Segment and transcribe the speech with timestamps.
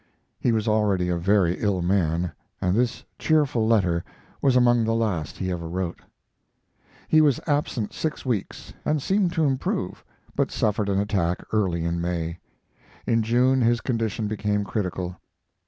[0.39, 4.03] He was already a very ill man, and this cheerful letter
[4.41, 6.01] was among the last he ever wrote.
[7.07, 10.03] He was absent six weeks and seemed to improve,
[10.35, 12.39] but suffered an attack early in May;
[13.05, 15.17] in June his condition became critical.